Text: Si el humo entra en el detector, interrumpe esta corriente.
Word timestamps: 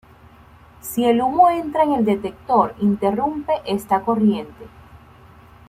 Si 0.81 1.05
el 1.05 1.21
humo 1.21 1.51
entra 1.51 1.83
en 1.83 1.93
el 1.93 2.03
detector, 2.05 2.73
interrumpe 2.79 3.53
esta 3.67 4.01
corriente. 4.01 4.65